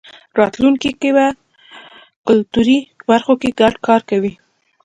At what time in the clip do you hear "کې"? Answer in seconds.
1.01-1.09, 3.41-3.49